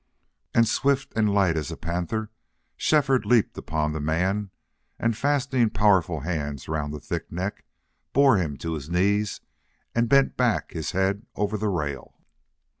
[0.55, 2.31] And swift and light as a panther
[2.75, 4.49] Shefford leaped upon the man
[4.97, 7.63] and, fastening powerful hands round the thick neck,
[8.11, 9.41] bore him to his knees
[9.93, 12.15] and bent back his head over the rail.